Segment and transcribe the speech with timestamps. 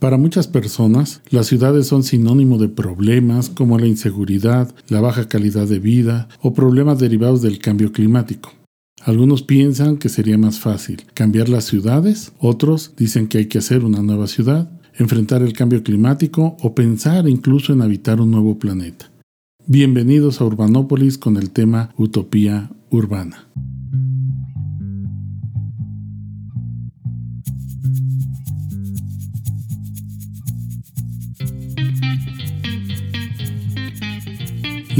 [0.00, 5.68] Para muchas personas, las ciudades son sinónimo de problemas como la inseguridad, la baja calidad
[5.68, 8.50] de vida o problemas derivados del cambio climático.
[9.02, 13.84] Algunos piensan que sería más fácil cambiar las ciudades, otros dicen que hay que hacer
[13.84, 19.10] una nueva ciudad, enfrentar el cambio climático o pensar incluso en habitar un nuevo planeta.
[19.66, 23.48] Bienvenidos a Urbanópolis con el tema Utopía Urbana.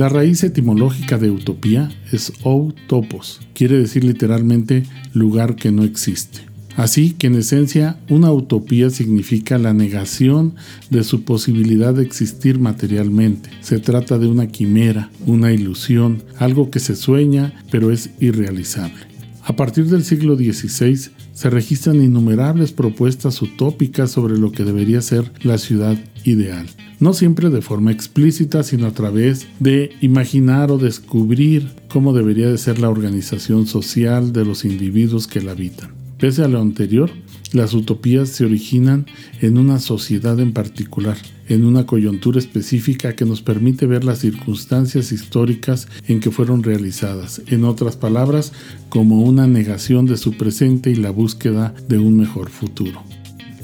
[0.00, 6.40] La raíz etimológica de utopía es ou-topos, quiere decir literalmente lugar que no existe.
[6.74, 10.54] Así que en esencia una utopía significa la negación
[10.88, 13.50] de su posibilidad de existir materialmente.
[13.60, 19.04] Se trata de una quimera, una ilusión, algo que se sueña pero es irrealizable.
[19.42, 25.32] A partir del siglo XVI se registran innumerables propuestas utópicas sobre lo que debería ser
[25.42, 26.66] la ciudad ideal
[27.00, 32.58] no siempre de forma explícita, sino a través de imaginar o descubrir cómo debería de
[32.58, 35.90] ser la organización social de los individuos que la habitan.
[36.18, 37.10] Pese a lo anterior,
[37.52, 39.06] las utopías se originan
[39.40, 41.16] en una sociedad en particular,
[41.48, 47.42] en una coyuntura específica que nos permite ver las circunstancias históricas en que fueron realizadas,
[47.46, 48.52] en otras palabras,
[48.88, 53.02] como una negación de su presente y la búsqueda de un mejor futuro.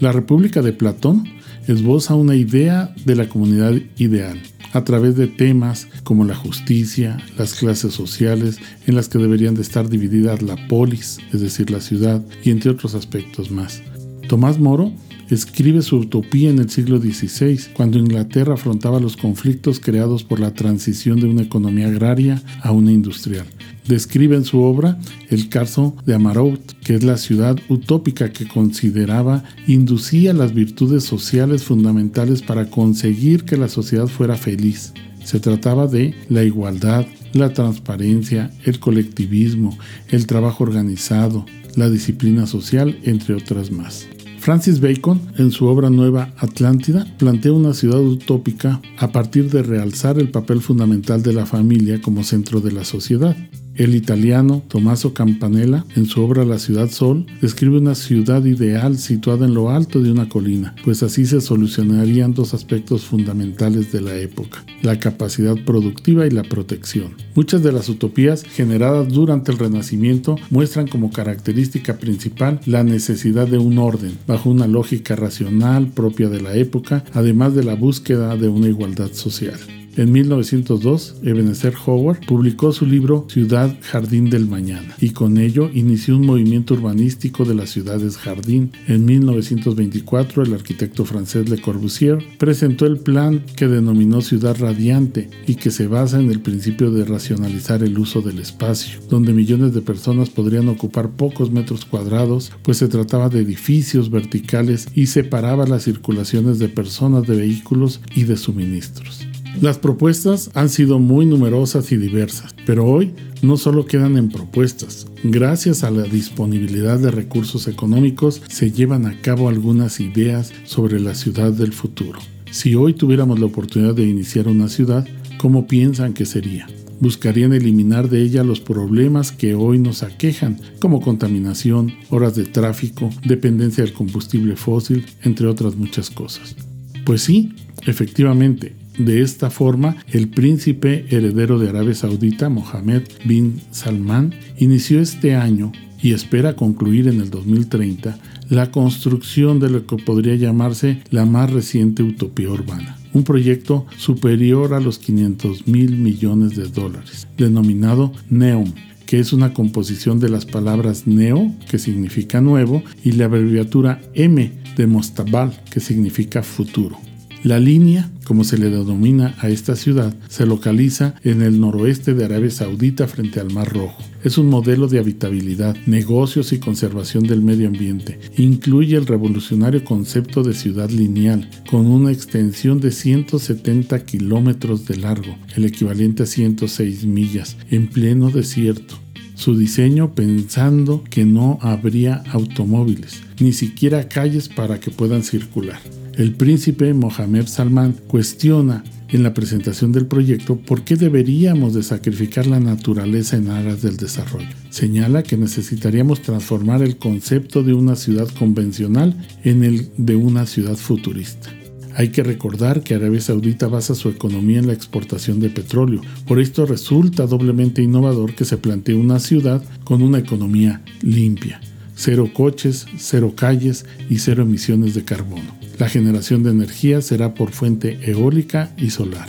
[0.01, 1.25] La República de Platón
[1.69, 4.41] esboza una idea de la comunidad ideal
[4.77, 9.63] a través de temas como la justicia, las clases sociales en las que deberían de
[9.63, 13.83] estar divididas la polis, es decir, la ciudad, y entre otros aspectos más.
[14.29, 14.93] Tomás Moro
[15.31, 20.55] escribe su utopía en el siglo XVI, cuando Inglaterra afrontaba los conflictos creados por la
[20.55, 23.47] transición de una economía agraria a una industrial.
[23.89, 24.99] Describe en su obra
[25.31, 31.63] el caso de Amarout, que es la ciudad utópica que consideraba inducía las virtudes sociales
[31.63, 34.93] fundamentales para conseguir que la sociedad fuera feliz.
[35.25, 39.77] Se trataba de la igualdad, la transparencia, el colectivismo,
[40.09, 41.47] el trabajo organizado,
[41.77, 44.09] la disciplina social, entre otras más.
[44.47, 50.21] Francis Bacon, en su obra nueva Atlántida, plantea una ciudad utópica a partir de realzar
[50.21, 53.37] el papel fundamental de la familia como centro de la sociedad.
[53.77, 59.45] El italiano Tommaso Campanella, en su obra La ciudad sol, describe una ciudad ideal situada
[59.45, 64.17] en lo alto de una colina, pues así se solucionarían dos aspectos fundamentales de la
[64.17, 67.17] época, la capacidad productiva y la protección.
[67.35, 73.59] Muchas de las utopías generadas durante el Renacimiento muestran como característica principal la necesidad de
[73.59, 78.49] un orden, bajo una lógica racional propia de la época, además de la búsqueda de
[78.49, 79.59] una igualdad social.
[79.97, 86.17] En 1902, Ebenezer Howard publicó su libro Ciudad Jardín del Mañana y con ello inició
[86.17, 88.73] un movimiento urbanístico de las ciudades jardín.
[88.89, 95.55] En 1924, el arquitecto francés Le Corbusier presentó el plan que denominó Ciudad Radiante y
[95.55, 99.81] que se basa en el principio de racionalizar el uso del espacio, donde millones de
[99.81, 105.85] personas podrían ocupar pocos metros cuadrados, pues se trataba de edificios verticales y separaba las
[105.85, 109.26] circulaciones de personas, de vehículos y de suministros.
[109.61, 115.07] Las propuestas han sido muy numerosas y diversas, pero hoy no solo quedan en propuestas.
[115.25, 121.15] Gracias a la disponibilidad de recursos económicos se llevan a cabo algunas ideas sobre la
[121.15, 122.19] ciudad del futuro.
[122.51, 125.07] Si hoy tuviéramos la oportunidad de iniciar una ciudad,
[125.39, 126.67] ¿cómo piensan que sería?
[127.01, 133.11] Buscarían eliminar de ella los problemas que hoy nos aquejan, como contaminación, horas de tráfico,
[133.25, 136.57] dependencia del combustible fósil, entre otras muchas cosas.
[137.05, 137.55] Pues sí,
[137.87, 145.35] efectivamente, de esta forma, el príncipe heredero de Arabia Saudita, Mohammed bin Salman, inició este
[145.35, 148.19] año y espera concluir en el 2030
[148.49, 154.75] la construcción de lo que podría llamarse la más reciente utopía urbana, un proyecto superior
[154.75, 158.73] a los 500 mil millones de dólares, denominado NEOM,
[159.07, 164.53] que es una composición de las palabras neo, que significa nuevo, y la abreviatura M
[164.77, 166.99] de Mostabal, que significa futuro.
[167.47, 172.25] La línea, como se le denomina a esta ciudad, se localiza en el noroeste de
[172.25, 174.03] Arabia Saudita frente al Mar Rojo.
[174.25, 178.19] Es un modelo de habitabilidad, negocios y conservación del medio ambiente.
[178.37, 185.39] Incluye el revolucionario concepto de ciudad lineal, con una extensión de 170 kilómetros de largo,
[185.55, 188.97] el equivalente a 106 millas, en pleno desierto
[189.37, 195.79] su diseño pensando que no habría automóviles, ni siquiera calles para que puedan circular.
[196.17, 202.47] El príncipe Mohammed Salman cuestiona en la presentación del proyecto por qué deberíamos de sacrificar
[202.47, 204.49] la naturaleza en aras del desarrollo.
[204.71, 209.15] Señala que necesitaríamos transformar el concepto de una ciudad convencional
[209.45, 211.51] en el de una ciudad futurista.
[211.95, 216.01] Hay que recordar que Arabia Saudita basa su economía en la exportación de petróleo.
[216.27, 221.61] Por esto resulta doblemente innovador que se plantee una ciudad con una economía limpia.
[221.97, 225.57] Cero coches, cero calles y cero emisiones de carbono.
[225.79, 229.29] La generación de energía será por fuente eólica y solar.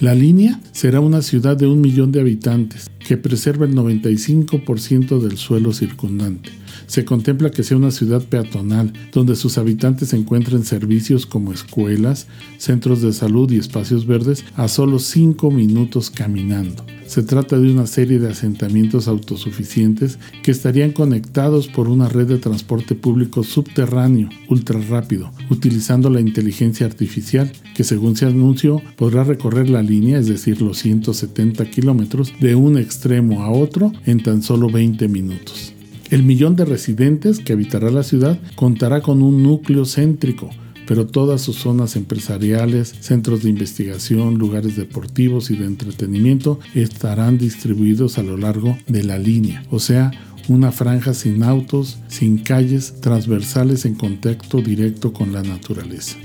[0.00, 5.36] La línea será una ciudad de un millón de habitantes que preserva el 95% del
[5.36, 6.50] suelo circundante
[6.86, 12.26] se contempla que sea una ciudad peatonal, donde sus habitantes encuentren servicios como escuelas,
[12.58, 16.84] centros de salud y espacios verdes a solo 5 minutos caminando.
[17.06, 22.38] Se trata de una serie de asentamientos autosuficientes que estarían conectados por una red de
[22.38, 29.68] transporte público subterráneo ultra rápido, utilizando la inteligencia artificial que según se anunció podrá recorrer
[29.68, 34.70] la línea, es decir, los 170 kilómetros, de un extremo a otro en tan solo
[34.70, 35.72] 20 minutos.
[36.10, 40.50] El millón de residentes que habitará la ciudad contará con un núcleo céntrico,
[40.86, 48.18] pero todas sus zonas empresariales, centros de investigación, lugares deportivos y de entretenimiento estarán distribuidos
[48.18, 50.12] a lo largo de la línea, o sea,
[50.48, 56.16] una franja sin autos, sin calles, transversales en contacto directo con la naturaleza.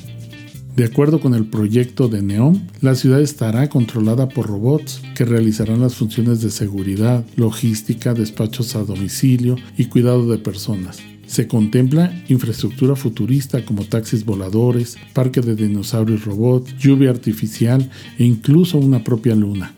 [0.79, 5.81] De acuerdo con el proyecto de NEOM, la ciudad estará controlada por robots que realizarán
[5.81, 10.99] las funciones de seguridad, logística, despachos a domicilio y cuidado de personas.
[11.27, 18.77] Se contempla infraestructura futurista como taxis voladores, parque de dinosaurios robots, lluvia artificial e incluso
[18.77, 19.75] una propia luna.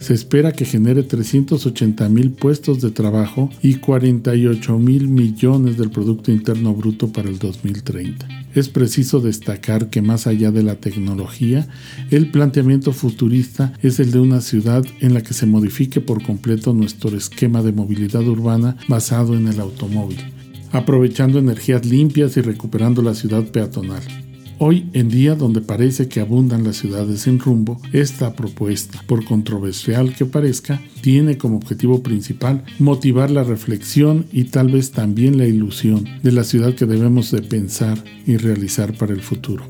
[0.00, 6.32] Se espera que genere 380 mil puestos de trabajo y 48 mil millones del Producto
[6.32, 8.26] Interno Bruto para el 2030.
[8.54, 11.68] Es preciso destacar que más allá de la tecnología,
[12.10, 16.72] el planteamiento futurista es el de una ciudad en la que se modifique por completo
[16.72, 20.18] nuestro esquema de movilidad urbana basado en el automóvil,
[20.72, 24.29] aprovechando energías limpias y recuperando la ciudad peatonal.
[24.62, 30.14] Hoy en día, donde parece que abundan las ciudades sin rumbo, esta propuesta, por controversial
[30.14, 36.04] que parezca, tiene como objetivo principal motivar la reflexión y tal vez también la ilusión
[36.22, 39.64] de la ciudad que debemos de pensar y realizar para el futuro.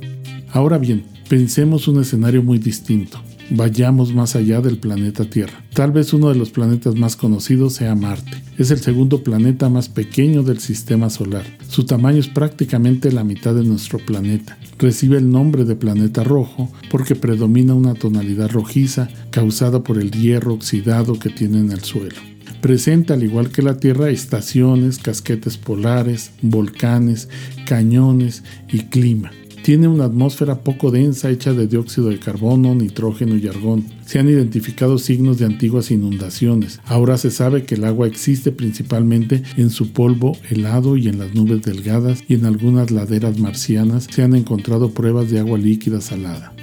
[0.50, 3.20] Ahora bien, pensemos un escenario muy distinto.
[3.52, 5.64] Vayamos más allá del planeta Tierra.
[5.74, 8.40] Tal vez uno de los planetas más conocidos sea Marte.
[8.58, 11.44] Es el segundo planeta más pequeño del sistema solar.
[11.68, 14.56] Su tamaño es prácticamente la mitad de nuestro planeta.
[14.78, 20.54] Recibe el nombre de planeta rojo porque predomina una tonalidad rojiza causada por el hierro
[20.54, 22.20] oxidado que tiene en el suelo.
[22.60, 27.28] Presenta, al igual que la Tierra, estaciones, casquetes polares, volcanes,
[27.66, 29.32] cañones y clima.
[29.62, 33.84] Tiene una atmósfera poco densa hecha de dióxido de carbono, nitrógeno y argón.
[34.06, 36.80] Se han identificado signos de antiguas inundaciones.
[36.86, 41.34] Ahora se sabe que el agua existe principalmente en su polvo helado y en las
[41.34, 46.54] nubes delgadas y en algunas laderas marcianas se han encontrado pruebas de agua líquida salada.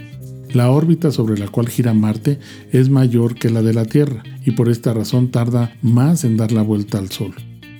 [0.54, 2.40] La órbita sobre la cual gira Marte
[2.72, 6.52] es mayor que la de la Tierra y por esta razón tarda más en dar
[6.52, 7.36] la vuelta al Sol.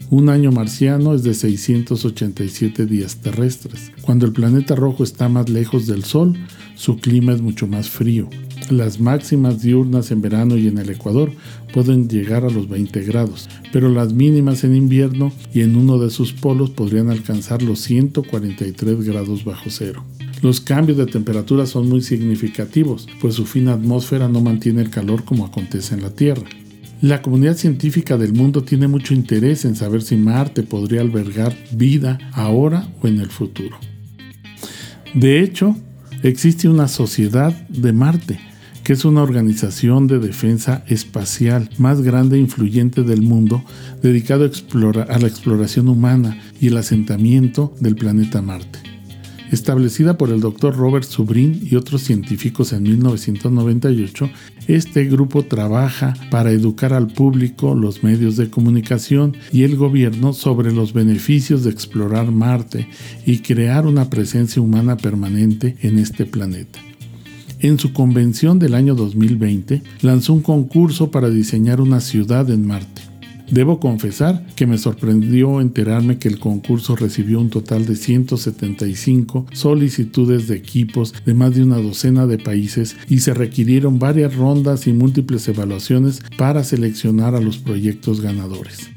[0.10, 3.92] Un año marciano es de 687 días terrestres.
[4.02, 6.38] Cuando el planeta rojo está más lejos del Sol,
[6.76, 8.30] su clima es mucho más frío.
[8.70, 11.32] Las máximas diurnas en verano y en el Ecuador
[11.74, 16.10] pueden llegar a los 20 grados, pero las mínimas en invierno y en uno de
[16.10, 20.06] sus polos podrían alcanzar los 143 grados bajo cero.
[20.42, 25.26] Los cambios de temperatura son muy significativos, pues su fina atmósfera no mantiene el calor
[25.26, 26.48] como acontece en la Tierra.
[27.02, 32.18] La comunidad científica del mundo tiene mucho interés en saber si Marte podría albergar vida
[32.34, 33.78] ahora o en el futuro.
[35.14, 35.76] De hecho,
[36.24, 38.40] existe una sociedad de Marte,
[38.84, 43.64] que es una organización de defensa espacial más grande e influyente del mundo
[44.02, 48.87] dedicado a, a la exploración humana y el asentamiento del planeta Marte
[49.52, 50.76] establecida por el Dr.
[50.76, 54.30] Robert Subrin y otros científicos en 1998,
[54.68, 60.74] este grupo trabaja para educar al público, los medios de comunicación y el gobierno sobre
[60.74, 62.88] los beneficios de explorar Marte
[63.26, 66.80] y crear una presencia humana permanente en este planeta.
[67.60, 73.07] En su convención del año 2020 lanzó un concurso para diseñar una ciudad en Marte.
[73.50, 80.48] Debo confesar que me sorprendió enterarme que el concurso recibió un total de 175 solicitudes
[80.48, 84.94] de equipos de más de una docena de países y se requirieron varias rondas y
[84.94, 88.90] múltiples evaluaciones para seleccionar a los proyectos ganadores.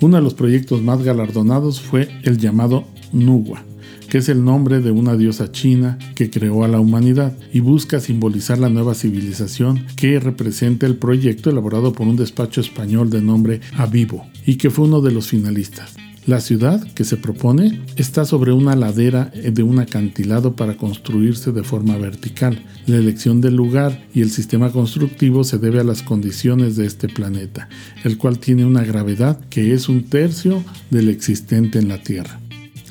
[0.00, 3.62] Uno de los proyectos más galardonados fue el llamado NUWA,
[4.12, 7.98] que es el nombre de una diosa china que creó a la humanidad y busca
[7.98, 13.62] simbolizar la nueva civilización que representa el proyecto elaborado por un despacho español de nombre
[13.74, 15.96] Avivo y que fue uno de los finalistas.
[16.26, 21.62] La ciudad que se propone está sobre una ladera de un acantilado para construirse de
[21.62, 22.62] forma vertical.
[22.86, 27.08] La elección del lugar y el sistema constructivo se debe a las condiciones de este
[27.08, 27.70] planeta,
[28.04, 32.41] el cual tiene una gravedad que es un tercio del existente en la Tierra.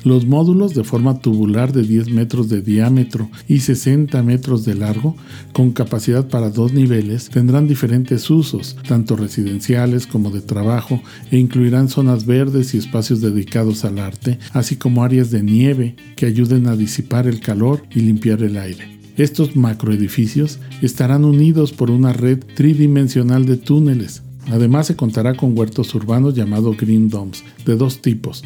[0.04, 5.16] Los módulos de forma tubular de 10 metros de diámetro y 60 metros de largo,
[5.52, 11.88] con capacidad para dos niveles, tendrán diferentes usos, tanto residenciales como de trabajo, e incluirán
[11.88, 16.74] zonas verdes y espacios dedicados al arte, así como áreas de nieve que ayuden a
[16.74, 18.98] disipar el calor y limpiar el aire.
[19.16, 24.22] Estos macroedificios estarán unidos por una red tridimensional de túneles.
[24.50, 28.42] Además se contará con huertos urbanos llamados Green Domes, de dos tipos,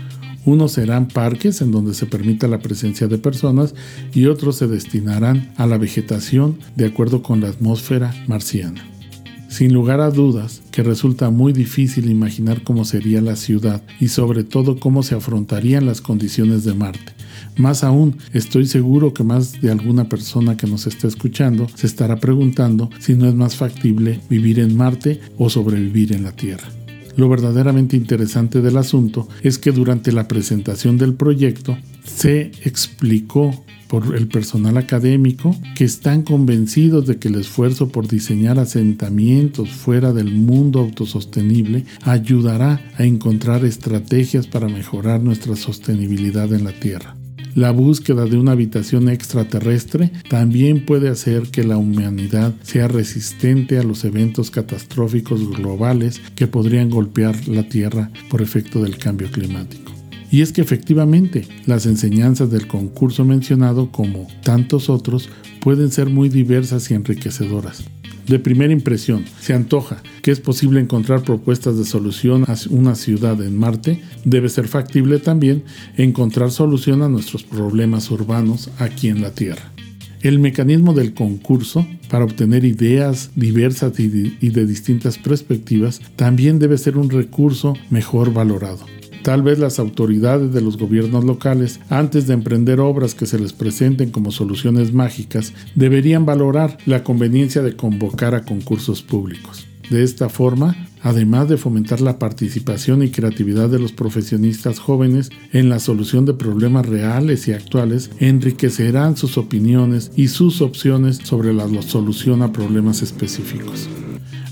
[0.46, 3.74] unos serán parques en donde se permita la presencia de personas
[4.14, 8.82] y otros se destinarán a la vegetación de acuerdo con la atmósfera marciana.
[9.48, 14.44] Sin lugar a dudas que resulta muy difícil imaginar cómo sería la ciudad y sobre
[14.44, 17.12] todo cómo se afrontarían las condiciones de Marte.
[17.56, 22.16] Más aún, estoy seguro que más de alguna persona que nos esté escuchando se estará
[22.16, 26.68] preguntando si no es más factible vivir en Marte o sobrevivir en la Tierra.
[27.16, 34.16] Lo verdaderamente interesante del asunto es que durante la presentación del proyecto se explicó por
[34.16, 40.32] el personal académico que están convencidos de que el esfuerzo por diseñar asentamientos fuera del
[40.32, 47.15] mundo autosostenible ayudará a encontrar estrategias para mejorar nuestra sostenibilidad en la Tierra.
[47.56, 53.82] La búsqueda de una habitación extraterrestre también puede hacer que la humanidad sea resistente a
[53.82, 59.90] los eventos catastróficos globales que podrían golpear la Tierra por efecto del cambio climático.
[60.30, 65.30] Y es que efectivamente las enseñanzas del concurso mencionado, como tantos otros,
[65.62, 67.84] pueden ser muy diversas y enriquecedoras
[68.26, 73.40] de primera impresión se antoja que es posible encontrar propuestas de solución a una ciudad
[73.42, 75.64] en Marte, debe ser factible también
[75.96, 79.72] encontrar solución a nuestros problemas urbanos aquí en la Tierra.
[80.22, 86.96] El mecanismo del concurso para obtener ideas diversas y de distintas perspectivas también debe ser
[86.96, 88.95] un recurso mejor valorado.
[89.26, 93.52] Tal vez las autoridades de los gobiernos locales, antes de emprender obras que se les
[93.52, 99.66] presenten como soluciones mágicas, deberían valorar la conveniencia de convocar a concursos públicos.
[99.90, 105.70] De esta forma, además de fomentar la participación y creatividad de los profesionistas jóvenes en
[105.70, 111.66] la solución de problemas reales y actuales, enriquecerán sus opiniones y sus opciones sobre la
[111.82, 113.88] solución a problemas específicos.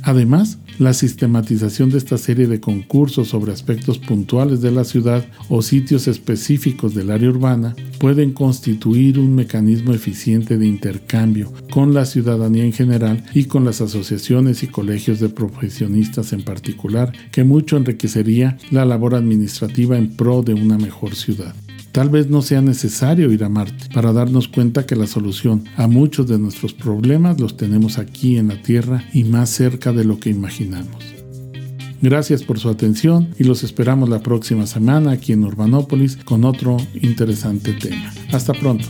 [0.05, 5.63] Además, la sistematización de esta serie de concursos sobre aspectos puntuales de la ciudad o
[5.63, 12.65] sitios específicos del área urbana pueden constituir un mecanismo eficiente de intercambio con la ciudadanía
[12.65, 18.59] en general y con las asociaciones y colegios de profesionistas en particular, que mucho enriquecería
[18.71, 21.55] la labor administrativa en pro de una mejor ciudad.
[21.95, 25.87] Tal vez no sea necesario ir a Marte para darnos cuenta que la solución a
[25.87, 30.19] muchos de nuestros problemas los tenemos aquí en la Tierra y más cerca de lo
[30.19, 31.05] que imaginamos.
[32.03, 36.79] Gracias por su atención y los esperamos la próxima semana aquí en Urbanópolis con otro
[37.01, 38.13] interesante tema.
[38.33, 38.87] Hasta pronto.